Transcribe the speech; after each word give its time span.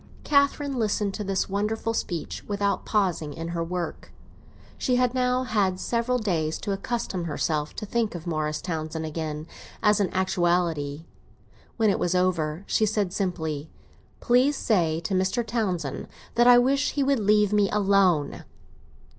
Catherine 0.23 0.77
listened 0.79 1.13
to 1.13 1.23
this 1.23 1.47
wonderful 1.47 1.93
speech 1.93 2.43
without 2.47 2.87
pausing 2.87 3.33
in 3.35 3.49
her 3.49 3.63
work; 3.63 4.11
she 4.75 4.95
had 4.95 5.13
now 5.13 5.43
had 5.43 5.79
several 5.79 6.17
days 6.17 6.57
to 6.61 6.71
accustom 6.71 7.25
herself 7.25 7.75
to 7.75 7.85
think 7.85 8.15
of 8.15 8.25
Morris 8.25 8.63
Townsend 8.63 9.05
again 9.05 9.45
as 9.83 9.99
an 9.99 10.09
actuality. 10.11 11.05
When 11.77 11.91
it 11.91 11.99
was 11.99 12.15
over 12.15 12.63
she 12.65 12.87
said 12.87 13.13
simply, 13.13 13.69
"Please 14.21 14.57
say 14.57 15.01
to 15.01 15.13
Mr. 15.13 15.45
Townsend 15.45 16.07
that 16.33 16.47
I 16.47 16.57
wish 16.57 16.93
he 16.93 17.03
would 17.03 17.19
leave 17.19 17.53
me 17.53 17.69
alone." 17.69 18.43